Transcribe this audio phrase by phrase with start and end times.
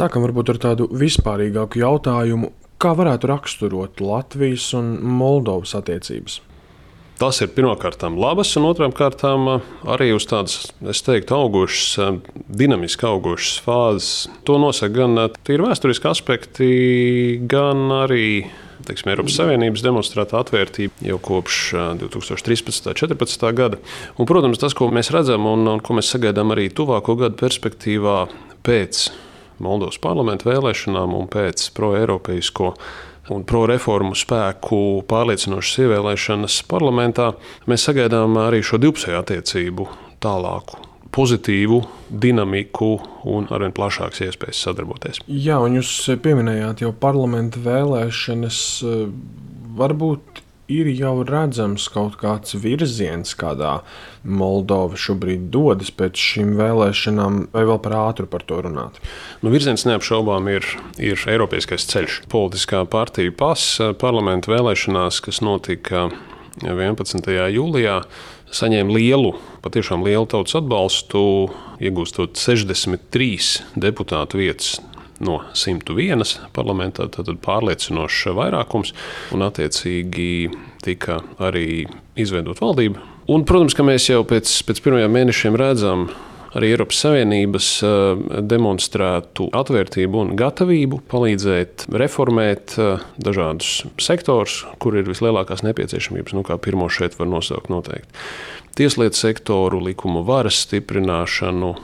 [0.00, 6.38] Sākam varbūt ar tādu vispārīgāku jautājumu, kā varētu raksturot Latvijas un Moldovas attiecības.
[7.20, 12.16] Tas ir pirmkārt labas, un otrām kārtām arī uz tādas, es teiktu, augušas,
[12.48, 14.10] dinamiski augušas fāzes.
[14.48, 16.72] To nosaka gan tīri vēsturiski aspekti,
[17.44, 18.48] gan arī
[18.88, 21.62] teiksim, Eiropas Savienības demonstrēta atvērtība jau kopš
[22.00, 22.88] 2013.
[22.88, 23.50] un 2014.
[23.52, 23.84] gada.
[24.16, 28.22] Un, protams, tas, ko mēs redzam un, un ko mēs sagaidām arī tuvāko gadu perspektīvā
[28.64, 29.10] pēc
[29.60, 32.74] Moldovas parlamenta vēlēšanām un pēc pro-eiropeisko
[33.30, 34.80] un pro-reformu spēku
[35.10, 37.32] pārliecinošas ievēlēšanas parlamentā,
[37.70, 39.88] mēs sagaidām arī šo divpusēju attiecību
[40.24, 40.80] tālāku
[41.14, 41.80] pozitīvu
[42.22, 42.92] dinamiku
[43.30, 45.22] un arvien plašākas iespējas sadarboties.
[45.26, 45.90] Jā, un jūs
[46.22, 48.60] pieminējāt jau parlamenta vēlēšanas.
[49.80, 53.80] Varbūt ir jau redzams kaut kāds virziens, kādā
[54.22, 59.00] Moldova šobrīd dodas pēc šīm vēlēšanām, vai vēl par ātru par to runāt?
[59.42, 60.66] Nu, virziens neapšaubām ir,
[61.00, 62.20] ir Eiropieskais ceļš.
[62.32, 66.08] Politiskā partija PAS parlamentu vēlēšanās, kas notika
[66.62, 67.32] 11.
[67.54, 68.00] jūlijā,
[68.50, 71.22] saņēma lielu, patiešām lielu tautas atbalstu,
[71.80, 74.78] iegūstot 63 deputātu vietas
[75.24, 78.94] no 101 parlamentā, tad pārliecinošs vairākums,
[79.36, 80.32] un attiecīgi
[80.84, 81.84] tika arī
[82.20, 83.04] izveidot valdība.
[83.30, 86.08] Un, protams, ka mēs jau pēc, pēc pirmajiem mēnešiem redzam,
[86.56, 95.06] arī Eiropas Savienības eh, demonstrētu atvērtību un gatavību palīdzēt reformēt eh, dažādus sektorus, kur ir
[95.06, 96.34] vislielākās nepieciešamības.
[96.34, 98.26] Nu, kā pirmo šeit var nosaukt noteikti
[98.78, 101.74] tieslietu sektoru, likumu varas stiprināšanu,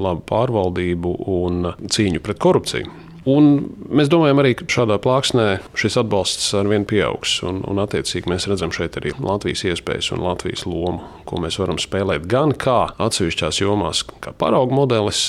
[0.00, 3.00] labu pārvaldību un cīņu pret korupciju.
[3.28, 3.50] Un
[3.92, 7.34] mēs domājam, arī, ka šādā plāksnē šis atbalsts ar vienu pieaugs.
[7.44, 11.76] Un, un attiecīgi mēs redzam šeit arī Latvijas iespējas un Latvijas lomu, ko mēs varam
[11.80, 15.26] spēlēt gan kā atsevišķās jomās, kā paraugu modelis,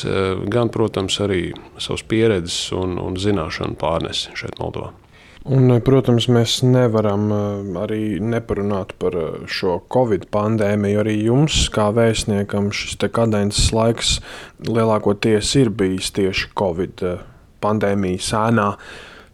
[0.51, 4.93] gan, protams, arī savas pieredzes un, un zināšanu pārnesi šeit Moldovā.
[5.41, 10.99] Un, protams, mēs nevaram eh, arī neparunāt par eh, šo covid pandēmiju.
[11.01, 14.19] Arī jums, kā vēstniekam, šis kadences laiks
[14.67, 17.23] lielākoties ir bijis tieši covid eh,
[17.63, 18.67] pandēmijas sēnā.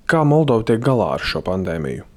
[0.08, 2.08] Kā Moldova tiek galā ar šo pandēmiju?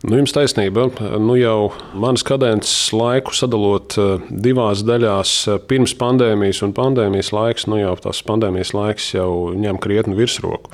[0.00, 0.88] Nu, jums taisnība.
[1.20, 3.94] Nu, jau manas kadences laiku sadalot
[4.32, 5.34] divās daļās,
[5.68, 10.72] pirms pandēmijas un pandēmijas laiks, nu jau tas pandēmijas laiks jau ņem krietni virsroku.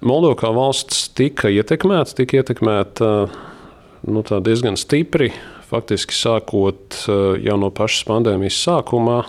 [0.00, 3.08] Moldova kā valsts tika ietekmēta, tika ietekmēta
[4.08, 5.28] nu, diezgan stipri.
[5.70, 9.20] Faktiski sākot eh, jau no pašas pandēmijas sākuma,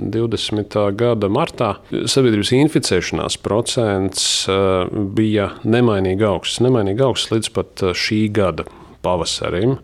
[0.00, 0.76] 20.
[0.96, 4.86] gada martā, sabiedrības inficēšanās procents eh,
[5.18, 8.68] bija nemainīgi augsts, nemainīgi augsts līdz pat eh, šī gada
[9.04, 9.80] pavasarim.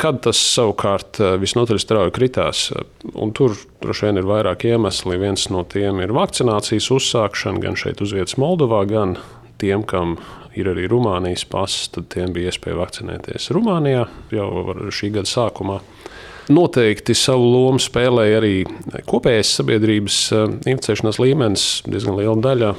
[0.00, 2.60] Kad tas savukārt visnotaļ strauji kritās,
[3.12, 3.52] un tur
[3.82, 5.18] droši vien ir vairāk iemesli.
[5.20, 9.18] Viens no tiem ir vakcinācijas uzsākšana gan šeit uz vietas Moldovā, gan
[9.60, 10.16] tiem, kam
[10.58, 14.50] ir arī Rumānijas pasis, tad tiem bija iespēja vakcinēties Rumānijā jau
[14.94, 15.80] šī gada sākumā.
[16.50, 18.54] Noteikti savu lomu spēlēja arī
[19.06, 21.66] kopējais sabiedrības eh, inficēšanās līmenis.
[21.86, 22.70] Diezgan liela daļa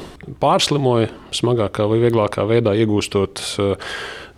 [0.41, 3.93] pārslimoja smagākā vai vieglākā veidā, iegūstot eh,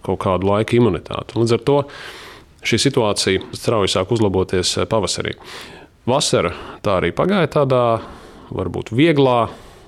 [0.05, 1.39] kaut kādu laika imunitāti.
[1.39, 1.79] Līdz ar to
[2.67, 5.33] šī situācija strauji sāk uzlaboties eh, pavasarī.
[6.05, 6.51] Vasara
[6.85, 7.83] tā arī pagāja tādā
[8.53, 9.47] varbūt vieglā,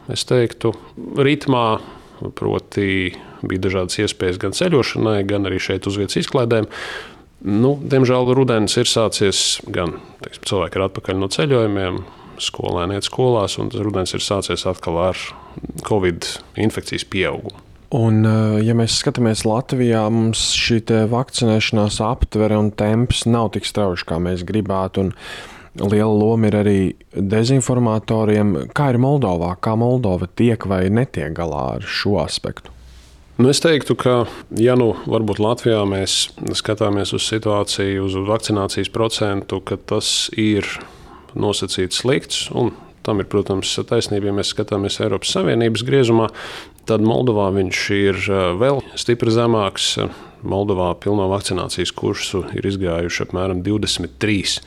[0.09, 0.71] es teiktu,
[1.21, 1.67] ritmā,
[2.35, 6.69] Proti, bija dažādas iespējas gan ceļošanai, gan arī šeit uz vietas izklaidēm.
[7.45, 11.99] Nu, diemžēl rudenis ir sācies gan teiksim, cilvēki ir atpakaļ no ceļojumiem,
[12.41, 15.21] skolēni iet skolās, un rudenis ir sācies atkal ar
[15.85, 16.27] covid
[16.59, 17.61] infekcijas pieaugumu.
[17.95, 20.81] Un, eh, ja mēs skatāmies Latvijā, mums šī
[21.11, 25.05] vakcinēšanās aptvere un temps nav tik strauji, kā mēs gribētu.
[25.05, 25.13] Un
[25.75, 26.79] Liela loma ir arī
[27.11, 28.53] dezinformatoriem.
[28.75, 29.55] Kā ir Moldovā?
[29.59, 32.71] Kā Moldova tiek vai netiek galā ar šo aspektu?
[33.35, 34.13] Nu, es teiktu, ka,
[34.55, 40.63] ja nu varbūt Latvijā mēs skatāmies uz situāciju, uz vakcinācijas procentu, ka tas ir
[41.35, 42.71] nosacīts slikts, un
[43.03, 46.29] tam ir, protams, taisnība, ja mēs skatāmies Eiropas Savienības griezumā,
[46.87, 48.23] tad Moldovā viņš ir
[48.63, 49.97] vēl stipri zemāks.
[50.45, 54.61] Moldovā pilno vakcinācijas kursu ir izgājuši apmēram 23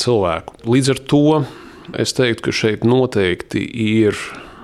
[0.00, 0.60] cilvēku.
[0.70, 1.24] Līdz ar to
[1.98, 4.18] es teiktu, ka šeit noteikti ir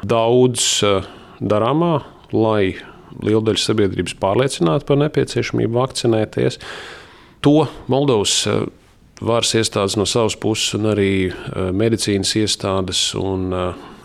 [0.06, 1.06] daudz eh,
[1.40, 2.00] darāmā,
[2.34, 2.76] lai
[3.22, 6.60] liela daļa sabiedrības pārliecinātu par nepieciešamību vakcinēties.
[7.46, 8.64] To Moldovas eh,
[9.24, 13.50] varas iestādes no savas puses, un arī eh, medicīnas iestādes un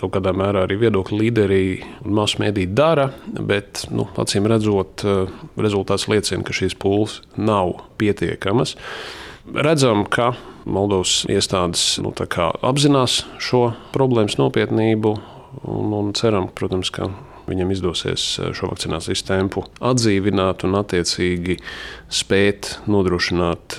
[0.01, 1.65] kaut kādā mērā arī viedokļu līderi
[2.07, 5.03] un masu mēdī dara, bet nu, acīm redzot,
[5.61, 8.73] rezultāts liecina, ka šīs pūles nav pietiekamas.
[9.49, 10.33] Redzam, ka
[10.69, 15.17] Moldovas iestādes nu, apzinās šo problēmas nopietnību.
[15.67, 17.09] Un, un ceram, protams, ka
[17.49, 18.23] viņam izdosies
[18.55, 21.57] šo vakcinācijas tempu atdzīvināt un attiecīgi
[22.11, 23.75] spēt nodrošināt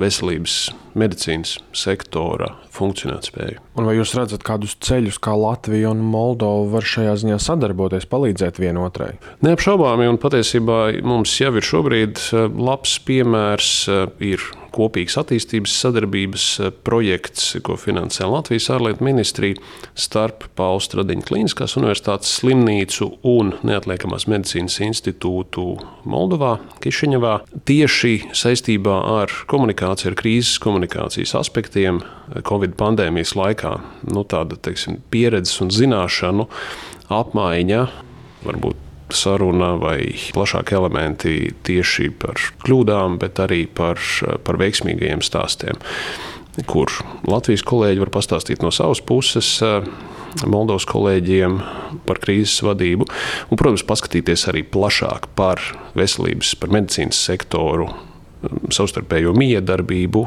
[0.00, 0.56] veselības
[0.98, 3.62] medicīnas sektora funkcionēt spēju.
[3.78, 8.58] Un vai jūs redzat kādus ceļus, kā Latvija un Moldova var šajā ziņā sadarboties, palīdzēt
[8.62, 9.12] vienotrai?
[9.46, 12.26] Neapšaubāmi, un patiesībā mums jau ir šobrīd
[12.58, 13.72] labs piemērs.
[14.24, 14.42] Ir
[14.74, 19.60] kopīgs attīstības sadarbības eh, projekts, ko finansē Latvijas ārlietu ministrija
[19.98, 25.66] starp Pauls Stradiņa Kliniskās universitātes slimnīcu un Neatliekamās medicīnas institūtu
[26.10, 27.34] Moldovā, Kišiņevā.
[27.68, 33.76] Tieši saistībā ar komunikāciju, ar krīzes komunikācijas aspektiem eh, Covid pandēmijas laikā,
[34.10, 36.48] nu, tāda teiksim, pieredzes un zināšanu
[37.14, 37.84] apmaiņa
[38.44, 38.83] varbūt
[39.16, 39.98] saruna vai
[40.34, 41.34] plašāki elementi
[41.66, 44.00] tieši par kļūdām, bet arī par,
[44.46, 45.80] par veiksmīgajiem stāstiem,
[46.70, 46.92] kur
[47.26, 49.56] Latvijas kolēģi var pastāstīt no savas puses.
[50.50, 51.60] Moldovas kolēģiem
[52.08, 55.62] par krīzes vadību, un, protams, paskatīties arī plašāk par
[55.94, 57.86] veselības, par medicīnas sektoru,
[58.74, 60.24] savstarpējo miedarbību,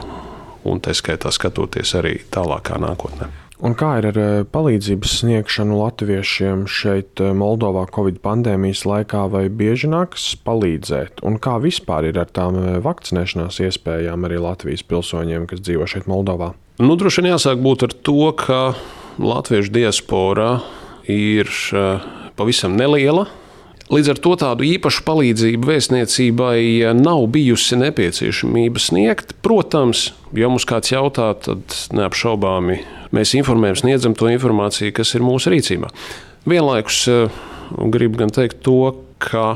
[0.71, 3.46] un tā skaitā skatoties arī tālākā nākotnē.
[3.57, 9.47] Un kā ir ar eh, palīdzības sniegšanu latviešiem šeit, eh, Moldovā, Covid pandēmijas laikā, vai
[9.49, 11.23] bieži nākas palīdzēt?
[11.25, 16.05] Un kā vispār ir ar tām eh, vakcinēšanās iespējām arī Latvijas pilsoņiem, kas dzīvo šeit,
[16.05, 16.51] Moldovā?
[16.77, 18.61] Nu, droši vien jāsāk būt ar to, ka
[19.17, 20.59] latviešu diaspora
[21.09, 21.49] ir
[22.37, 23.25] pavisam neliela.
[23.87, 29.31] Līdz ar to tādu īpašu palīdzību vēstniecībai nav bijusi nepieciešamība sniegt.
[29.45, 32.81] Protams, ja mums kāds jautā, tad neapšaubāmi
[33.15, 35.87] mēs informējam, sniedzam to informāciju, kas ir mūsu rīcībā.
[36.51, 37.39] Vienlaikus eh,
[37.95, 38.91] gribu gan teikt to,
[39.23, 39.55] ka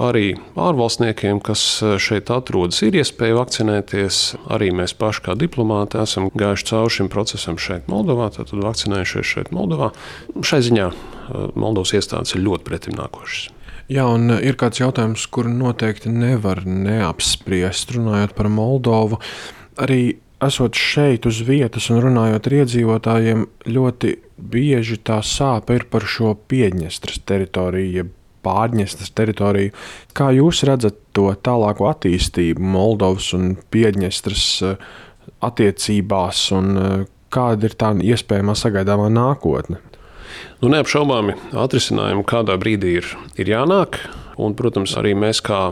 [0.00, 4.20] arī ārvalstniekiem, kas eh, šeit atrodas, ir iespēja vakcinēties.
[4.50, 9.54] Arī mēs paši, kā diplomāti, esam gājuši cauri šim procesam šeit, Moldovā, tad vakcinējušies šeit,
[9.54, 9.92] Moldovā.
[10.42, 13.59] Šai ziņā eh, Moldovas iestādes ir ļoti pretimnākošas.
[13.90, 19.18] Jā, un ir kāds jautājums, kuru noteikti nevar neapspriest, runājot par Moldovu.
[19.82, 24.12] Arī esot šeit uz vietas un runājot ar iedzīvotājiem, ļoti
[24.52, 28.16] bieži tā sāpe ir par šo Piedņestras teritoriju, jeb
[28.46, 29.74] Pārņestras teritoriju.
[30.16, 34.88] Kā jūs redzat to tālāko attīstību Moldovas un Piedņestras eh,
[35.44, 36.94] attiecībās, un eh,
[37.28, 39.82] kāda ir tā iespējamā sagaidāmā nākotne?
[40.60, 44.00] Nu, neapšaubāmi atrisinājumi kādā brīdī ir, ir jānāk.
[44.40, 45.70] Un, protams, arī mēs kā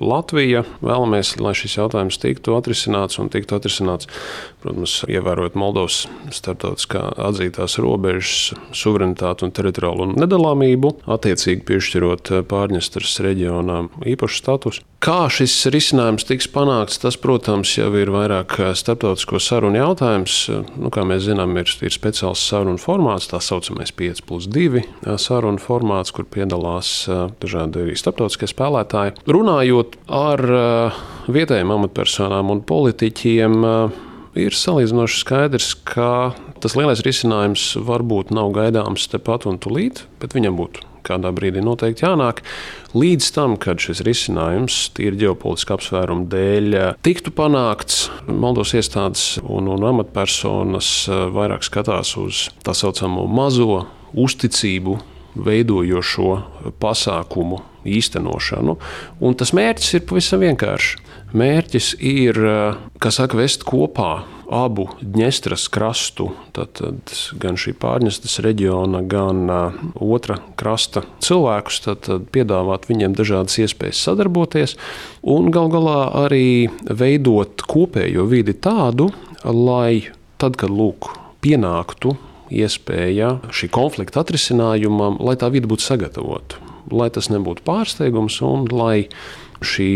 [0.00, 4.08] Latvija vēlamies, lai šis jautājums tiktu atrisināts un tiktu atrisināts,
[4.62, 6.02] protams, ievērojot Moldovas
[6.34, 14.86] starptautiskā atzītās robežas, suverenitāti un teritoriālo nedalāmību, attiecīgi piešķirot Pārņestras reģionām īpašu statusu.
[15.00, 20.34] Kā šis risinājums tiks panākts, tas, protams, jau ir vairāk starptautisko sarunu jautājums.
[20.76, 24.84] Nu, kā mēs zinām, ir, ir speciāls sarunu formāts, tā saucamais 5 plus 2
[25.16, 27.08] sarunu formāts, kur piedalās
[27.40, 29.16] dažādi arī starptautiskie spēlētāji.
[29.24, 30.44] Runājot ar
[31.32, 33.56] vietējiem amatpersonām un politiķiem,
[34.38, 36.32] ir salīdzinoši skaidrs, ka
[36.62, 42.04] tas lielais risinājums varbūt nav gaidāms tepat un tūlīt, bet viņam būtu kādā brīdī noteikti
[42.04, 42.42] jānāk.
[42.92, 49.86] Līdz tam, kad šis risinājums, tīri ģeopolitiska apsvēruma dēļ, tiktu panākts, Moldovas iestādes un, un
[49.92, 50.92] amatpersonas
[51.34, 53.86] vairāk skatās uz tā saucamo mazo
[54.18, 54.98] uzticību
[55.34, 56.30] veidojošo
[56.82, 58.76] pasākumu īstenošanu.
[59.24, 60.98] Un tas mērķis ir pavisam vienkāršs.
[61.30, 66.80] Mērķis ir, eh, kas saka, vest kopā abu Dņestras krastu, tad,
[67.38, 74.02] gan šī pārņestas reģiona, gan uh, otra krasta cilvēkus, tad, tad piedāvāt viņiem dažādas iespējas
[74.08, 74.74] sadarboties
[75.22, 79.12] un gal galā arī veidot kopējo vidi tādu,
[79.44, 81.12] lai tad, kad lūk,
[81.46, 82.16] pienāktu
[82.50, 86.58] iespēja šī konflikta atrisinājumam, lai tā vide būtu sagatavota,
[86.90, 89.06] lai tas nebūtu pārsteigums un lai
[89.60, 89.92] šī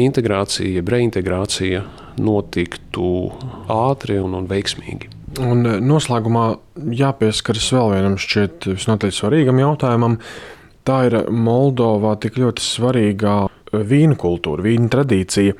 [0.00, 1.84] integrācija, reintegrācija
[2.22, 3.10] notiktu
[3.72, 5.12] ātri un, un veiksmīgi.
[5.42, 6.46] Un eh, noslēgumā
[6.96, 10.20] jāpieskaras vēl vienam šķiet visnotaļ svarīgam jautājumam.
[10.86, 13.36] Tā ir Moldovā tik ļoti svarīgā
[13.76, 15.56] vīnu kultūra, vīnu tradīcija.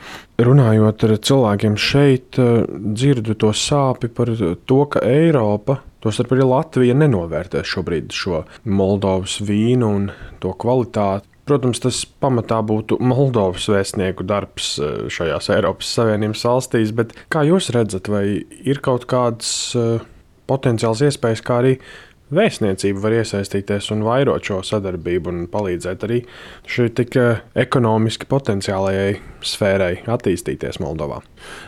[0.47, 4.33] Runājot ar cilvēkiem šeit, eh, dzirdu to sāpi par
[4.67, 10.11] to, ka Eiropa, tostarp arī Latvija, nenovērtē šobrīd šo Moldovas vīnu un
[10.43, 11.29] to kvalitāti.
[11.47, 17.71] Protams, tas pamatā būtu Moldovas vēstnieku darbs eh, šajās Eiropas Savienības valstīs, bet kā jūs
[17.77, 19.49] redzat, vai ir kaut kāds
[19.79, 20.03] uh,
[20.51, 21.77] potenciāls iespējas, kā arī
[22.35, 26.21] vēstniecība var iesaistīties un vairot šo sadarbību un palīdzēt arī
[26.67, 31.23] šai tik uh, ekonomiski potenciālajai sfērai attīstīties Moldovā?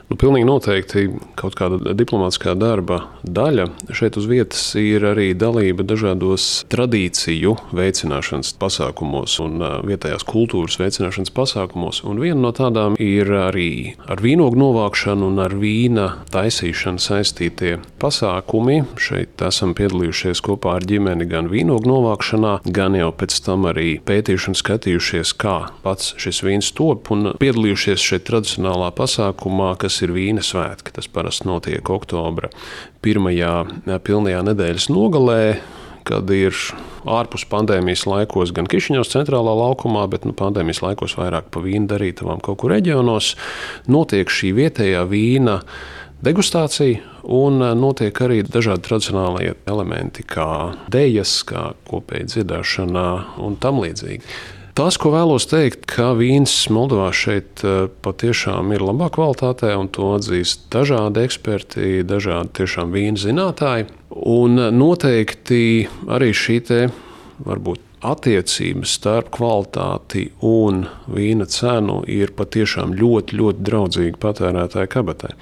[0.09, 1.03] Nu, pilnīgi noteikti
[1.37, 3.67] kaut kāda diplomātiskā darba daļa.
[3.93, 12.01] Šeit uz vietas ir arī dalība dažādos tradīciju veicināšanas pasākumos un vietējās kultūras veicināšanas pasākumos.
[12.09, 18.79] Un viena no tādām ir arī ar vīnogu novākšanu un ar vīna taisīšanu saistītie pasākumi.
[18.97, 24.55] Šeit esam piedalījušies kopā ar ģimeni gan vīnogu novākšanā, gan jau pēc tam arī pētījuši
[24.55, 30.45] un skatījušies, kā pats šis vīns top un piedalījušies šeit tradicionālā pasākumā, kas ir vīna
[30.45, 30.95] svētki.
[30.97, 32.53] Tas parasti notiek oktobra
[33.05, 33.53] pirmajā
[34.07, 35.43] pilnajā nedēļas nogalē
[36.09, 36.57] kad ir
[37.09, 42.41] ārpus pandēmijas laikos, gan Kišiņos centrālā laukumā, bet nu, pandēmijas laikos vairāk pa vīnu darītavām
[42.45, 43.35] kaut kur reģionos,
[43.93, 45.61] notiek šī vietējā vīna
[46.25, 47.17] degustācija.
[47.29, 53.09] Un notiek arī dažādi tradicionālie elementi, kā dēļas, kā kopēja dziedāšana
[53.45, 54.25] un tam līdzīgi.
[54.79, 60.13] Tas, ko vēlos teikt, ka vīns Moldovā šeit eh, patiešām ir labā kvalitātē, un to
[60.15, 63.89] atzīst dažādi eksperti, dažādi tiešām vīna zinātāji.
[64.31, 66.81] Un noteikti arī šī te
[67.43, 75.35] varbūt attiecības starp kvalitāti un vīna cenu ir patiešām ļoti, ļoti draudzīga patērētāja kabatai.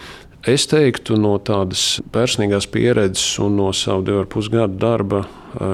[0.49, 5.27] Es teiktu, no tādas personīgās pieredzes un no savu divu ar pus gadu darba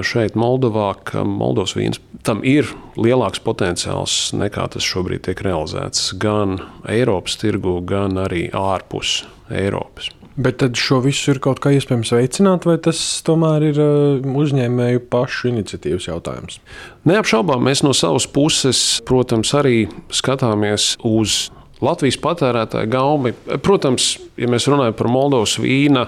[0.05, 6.59] šeit, Moldovā, ka Moldovas vīns tam ir lielāks potenciāls nekā tas šobrīd tiek realizēts gan
[6.89, 10.11] Eiropas tirgu, gan arī ārpus Eiropas.
[10.33, 13.81] Bet tad šo visu ir kaut kā iespējams veicināt, vai tas tomēr ir
[14.25, 16.57] uzņēmēju pašu iniciatīvas jautājums?
[17.05, 21.51] Neapšaubām, mēs no savas puses, protams, arī skatāmies uz
[21.83, 23.35] Latvijas patērētāju gaumi.
[23.61, 26.07] Protams, ja mēs runājam par Moldovas vīna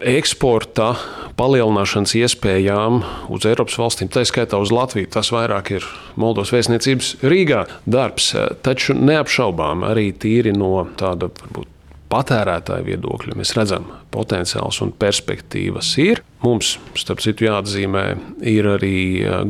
[0.00, 0.94] eksporta
[1.36, 3.02] palielināšanas iespējām
[3.32, 5.10] uz Eiropas valstīm, tā skaitā uz Latviju.
[5.12, 8.32] Tas vairāk ir Moldovas vēstniecības Rīgā darbs,
[8.66, 11.75] taču neapšaubām arī tīri no tāda varbūt
[12.12, 16.22] patērētāja viedokļa mēs redzam, potenciāls un perspektīvas ir.
[16.44, 18.04] Mums, starp citu, jāatzīmē,
[18.46, 18.98] ir arī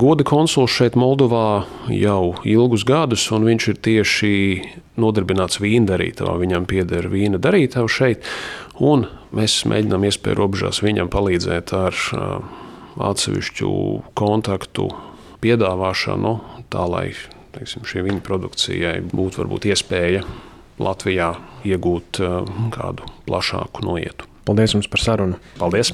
[0.00, 4.32] goda konsuls šeit, Moldovā, jau ilgus gadus, un viņš ir tieši
[5.00, 6.36] nodarbināts vīna darītavā.
[6.40, 8.25] Viņam pieder vīna darītava šeit,
[8.80, 9.04] un
[9.36, 12.00] mēs mēģinām iespēju robežās viņam palīdzēt ar
[12.96, 13.70] atsevišķu
[14.16, 14.88] kontaktu
[15.44, 16.36] piedāvāšanu,
[16.72, 17.08] tā lai
[17.56, 20.25] teiksim, šī viņa produkcijai būtu varbūt iespēja
[20.83, 21.33] Latvijā
[21.66, 22.21] iegūt
[22.75, 24.28] kādu plašāku noietu.
[24.47, 25.40] Paldies jums par sarunu.
[25.59, 25.90] Paldies!